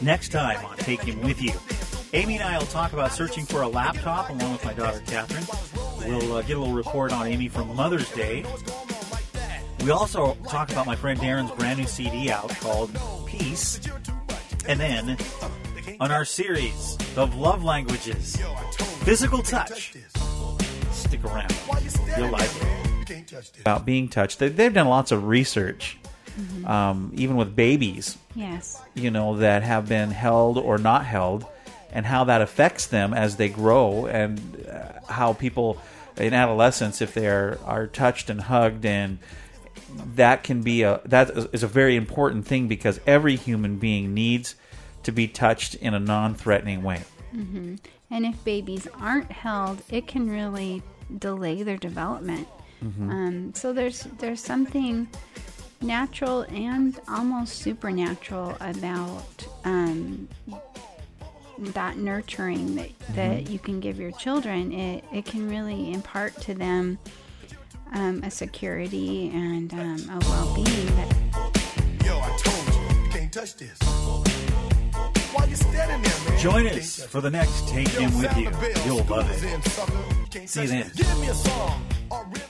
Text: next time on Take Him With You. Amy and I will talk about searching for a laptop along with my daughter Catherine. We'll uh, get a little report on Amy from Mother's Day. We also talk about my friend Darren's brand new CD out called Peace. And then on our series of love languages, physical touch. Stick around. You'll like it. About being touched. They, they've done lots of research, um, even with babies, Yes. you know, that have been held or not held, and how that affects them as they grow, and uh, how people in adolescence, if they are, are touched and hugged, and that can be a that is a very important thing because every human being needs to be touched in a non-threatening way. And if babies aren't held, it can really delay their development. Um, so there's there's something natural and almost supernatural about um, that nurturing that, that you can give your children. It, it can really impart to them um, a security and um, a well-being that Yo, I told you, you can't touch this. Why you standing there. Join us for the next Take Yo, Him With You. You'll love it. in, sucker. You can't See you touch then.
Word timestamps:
next 0.00 0.30
time 0.30 0.64
on 0.64 0.76
Take 0.78 1.02
Him 1.02 1.20
With 1.22 1.40
You. 1.42 1.52
Amy 2.12 2.36
and 2.36 2.44
I 2.44 2.58
will 2.58 2.66
talk 2.66 2.92
about 2.92 3.12
searching 3.12 3.44
for 3.44 3.62
a 3.62 3.68
laptop 3.68 4.30
along 4.30 4.52
with 4.52 4.64
my 4.64 4.72
daughter 4.72 5.00
Catherine. 5.06 5.44
We'll 6.08 6.36
uh, 6.36 6.42
get 6.42 6.56
a 6.56 6.60
little 6.60 6.74
report 6.74 7.12
on 7.12 7.26
Amy 7.26 7.48
from 7.48 7.74
Mother's 7.76 8.10
Day. 8.12 8.44
We 9.84 9.90
also 9.90 10.34
talk 10.48 10.70
about 10.70 10.86
my 10.86 10.96
friend 10.96 11.18
Darren's 11.20 11.50
brand 11.52 11.78
new 11.78 11.86
CD 11.86 12.30
out 12.30 12.50
called 12.60 12.90
Peace. 13.26 13.80
And 14.66 14.80
then 14.80 15.16
on 16.00 16.10
our 16.10 16.24
series 16.24 16.98
of 17.16 17.36
love 17.36 17.62
languages, 17.62 18.36
physical 19.02 19.42
touch. 19.42 19.94
Stick 20.90 21.24
around. 21.24 21.54
You'll 22.16 22.30
like 22.30 22.50
it. 22.56 23.60
About 23.60 23.84
being 23.84 24.08
touched. 24.08 24.38
They, 24.38 24.48
they've 24.48 24.72
done 24.72 24.88
lots 24.88 25.12
of 25.12 25.26
research, 25.26 25.98
um, 26.66 27.12
even 27.14 27.36
with 27.36 27.54
babies, 27.56 28.16
Yes. 28.34 28.80
you 28.94 29.10
know, 29.10 29.36
that 29.38 29.62
have 29.62 29.88
been 29.88 30.10
held 30.10 30.58
or 30.58 30.78
not 30.78 31.04
held, 31.04 31.44
and 31.92 32.06
how 32.06 32.24
that 32.24 32.40
affects 32.40 32.86
them 32.86 33.12
as 33.14 33.36
they 33.36 33.48
grow, 33.48 34.06
and 34.06 34.40
uh, 34.70 35.00
how 35.12 35.32
people 35.32 35.78
in 36.16 36.34
adolescence, 36.34 37.00
if 37.00 37.14
they 37.14 37.26
are, 37.26 37.58
are 37.64 37.86
touched 37.86 38.30
and 38.30 38.40
hugged, 38.42 38.84
and 38.84 39.18
that 40.14 40.44
can 40.44 40.62
be 40.62 40.82
a 40.82 41.00
that 41.06 41.30
is 41.52 41.62
a 41.62 41.66
very 41.66 41.96
important 41.96 42.46
thing 42.46 42.68
because 42.68 43.00
every 43.06 43.36
human 43.36 43.76
being 43.76 44.14
needs 44.14 44.54
to 45.02 45.12
be 45.12 45.26
touched 45.26 45.74
in 45.76 45.94
a 45.94 45.98
non-threatening 45.98 46.82
way. 46.82 47.02
And 47.32 48.26
if 48.26 48.42
babies 48.44 48.86
aren't 49.00 49.30
held, 49.32 49.82
it 49.88 50.06
can 50.06 50.28
really 50.30 50.82
delay 51.18 51.62
their 51.62 51.76
development. 51.76 52.46
Um, 52.82 53.52
so 53.54 53.72
there's 53.72 54.02
there's 54.18 54.40
something 54.40 55.08
natural 55.82 56.42
and 56.42 56.98
almost 57.08 57.56
supernatural 57.56 58.56
about 58.60 59.46
um, 59.64 60.28
that 61.58 61.96
nurturing 61.96 62.74
that, 62.74 62.90
that 63.14 63.50
you 63.50 63.58
can 63.58 63.80
give 63.80 63.98
your 63.98 64.12
children. 64.12 64.72
It, 64.72 65.04
it 65.12 65.24
can 65.24 65.48
really 65.48 65.92
impart 65.92 66.36
to 66.42 66.54
them 66.54 66.98
um, 67.92 68.22
a 68.22 68.30
security 68.30 69.30
and 69.30 69.72
um, 69.74 69.98
a 70.10 70.18
well-being 70.26 70.86
that 70.96 71.16
Yo, 72.04 72.18
I 72.18 72.36
told 72.38 72.74
you, 72.74 73.04
you 73.04 73.10
can't 73.10 73.32
touch 73.32 73.56
this. 73.56 73.78
Why 75.32 75.44
you 75.46 75.56
standing 75.56 76.02
there. 76.02 76.38
Join 76.38 76.66
us 76.66 77.04
for 77.04 77.20
the 77.20 77.30
next 77.30 77.68
Take 77.68 77.92
Yo, 77.94 78.00
Him 78.00 78.18
With 78.18 78.36
You. 78.36 78.50
You'll 78.84 79.04
love 79.04 79.30
it. 79.30 79.44
in, 79.44 79.62
sucker. 79.62 79.92
You 79.92 80.26
can't 80.30 80.48
See 80.48 80.62
you 80.62 80.68
touch 80.68 80.92
then. 80.94 82.49